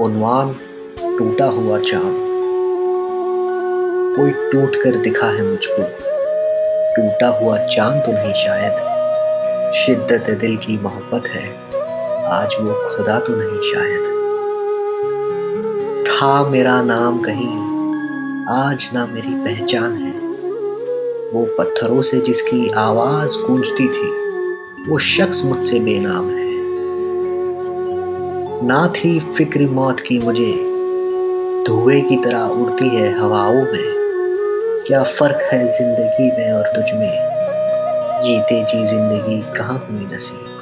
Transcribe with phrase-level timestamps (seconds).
[0.00, 0.56] उन्वान
[1.18, 2.28] टूटा हुआ चाँद।
[4.18, 5.82] कोई टूट कर दिखा है मुझको।
[6.96, 8.72] टूटा हुआ चाँद तो नहीं शायद।
[9.72, 11.48] शिद्दत दिल की मोहब्बत है।
[12.26, 14.18] आज वो खुदा तो नहीं शायद।
[16.06, 17.58] था मेरा नाम कहीं,
[18.48, 20.20] आज ना मेरी पहचान है।
[21.32, 24.10] वो पत्थरों से जिसकी आवाज़ गूंजती थी,
[24.90, 26.47] वो शख्स मुझसे बेनाम है।
[28.62, 30.52] ना थी फ़िक्र मौत की मुझे।
[31.68, 33.94] धुएँ की तरह उड़ती है हवाओं में।
[34.86, 37.28] क्या फ़र्क है ज़िंदगी में और तुझ में?
[38.22, 40.57] जीते जी ज़िंदगी कहाँ हुई नसीब?